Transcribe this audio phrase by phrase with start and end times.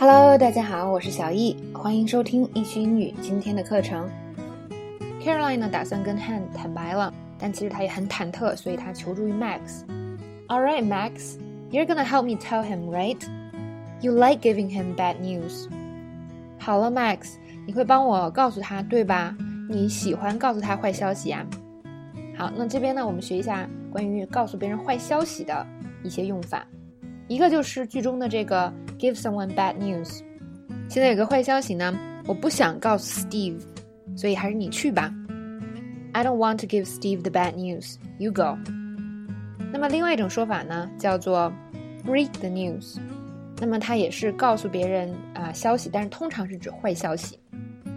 [0.00, 4.08] Hello，大家好，我是小易，欢迎收听易趣英语今天的课程。
[5.20, 9.82] Caroline 呢打算跟 Han 坦白了，但其实她也很忐忑，所以她求助于 Max。
[10.46, 11.34] All right, Max,
[11.72, 13.18] you're gonna help me tell him, right?
[14.00, 15.66] You like giving him bad news.
[16.60, 17.32] 好了，Max，
[17.66, 19.36] 你会帮我告诉他，对吧？
[19.68, 21.44] 你喜欢告诉他坏消息呀。
[22.36, 25.66] 好，那这边呢，我们学一下关于告诉别人坏消息的
[26.04, 26.64] 一些用法。
[27.26, 30.20] 一个就是剧中的这个 give someone bad news。
[30.88, 33.60] 现在有个坏消息呢，我不想告诉 Steve，
[34.16, 35.12] 所以还是你去吧。
[36.12, 37.96] I don't want to give Steve the bad news.
[38.18, 38.58] You go.
[39.72, 41.52] 那么另外一种说法呢，叫做
[42.04, 42.96] break the news。
[43.60, 47.38] 那么它也是告诉别人啊消息，但是通常是指坏消息。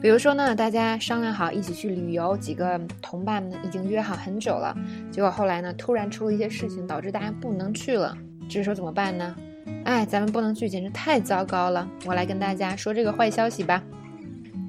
[0.00, 4.74] 比如说呢，大家商量好一起去旅游，几个同伴呢已经约好很久了，
[5.10, 8.16] 结果后来呢突然出了一些事情，导致大家不能去了。
[8.48, 9.34] 这时候怎么办呢？
[9.85, 11.87] 哎，咱们不能去，简直太糟糕了！
[12.05, 13.83] 我来跟大家说这个坏消息吧。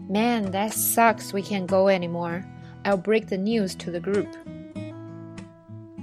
[0.09, 1.33] Man, that sucks.
[1.33, 2.43] We can't go anymore.
[2.83, 4.27] I'll break the news to the group.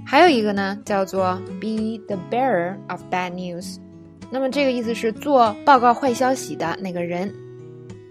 [0.06, 3.78] 还有一个呢，叫做 be the bearer of bad news。
[4.30, 7.32] 那么这个意思是做报告坏消息的那个人。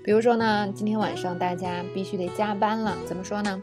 [0.04, 3.62] 比如说呢，今天晚上大家必须得加班了，怎么说呢？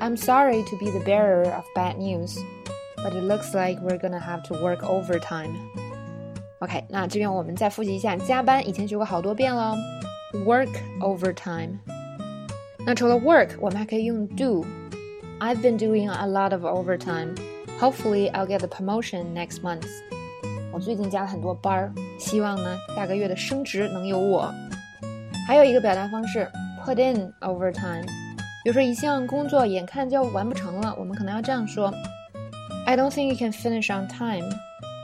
[0.00, 2.38] I'm sorry to be the bearer of bad news.
[2.96, 5.50] But it looks like we're gonna have to work overtime.
[6.60, 9.74] OK，那这边我们再复习一下加班，以前学过好多遍了。
[10.46, 11.78] Work overtime。
[12.86, 17.34] 那除了 work，我们还可以用 do。I've been doing a lot of overtime.
[17.78, 19.86] Hopefully, I'll get the promotion next month.
[20.72, 24.52] 我最近加了很多班儿，希望呢下个月的升职能有我。
[25.46, 26.48] 还有一个表达方式，
[26.84, 28.04] put in overtime。
[28.62, 31.92] 比如说一项工作眼看就完不成了，我们可能要这样说。
[32.86, 34.48] I don't think you can finish on time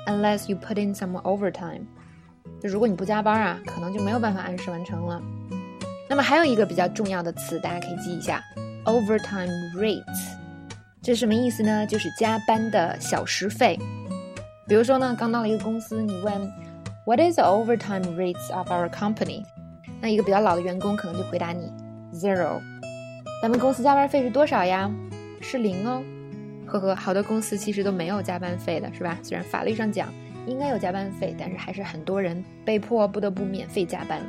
[0.08, 1.82] Unless you put in some overtime。
[2.62, 5.22] 就如果你不加班啊，可能就没有办法按时完成了。
[6.10, 8.44] 那么还有一个比较重要的词，大家可以记一下
[8.86, 10.04] ：overtime rates。
[11.02, 11.86] 这是什么意思呢？
[11.88, 13.78] 就是加班的小时费。
[14.68, 16.34] 比如说呢，刚到了一个公司，你问
[17.06, 19.44] What is the overtime rates of our company？
[20.02, 21.72] 那一个比较老的员工可能就回答你
[22.14, 22.60] zero。
[23.42, 24.90] 咱们公司加班费是多少呀？
[25.42, 26.02] 是零哦。
[26.66, 29.18] 呵呵，好多公司其实都没有加班费的，是吧？
[29.22, 30.12] 虽然法律上讲
[30.48, 34.22] 应该有加班费，但是还是很多人被迫不得不免费加班。